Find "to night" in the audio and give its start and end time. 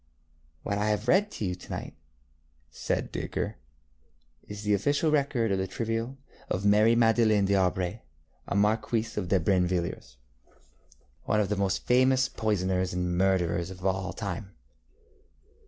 1.53-1.93